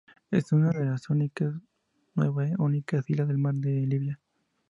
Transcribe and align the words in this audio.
Es 0.31 0.51
una 0.51 0.71
de 0.71 0.83
las 0.83 1.11
únicas 1.11 1.53
nueve 2.15 2.55
únicas 2.57 3.07
islas 3.07 3.27
del 3.27 3.37
mar 3.37 3.53
de 3.53 3.85
Libia. 3.85 4.19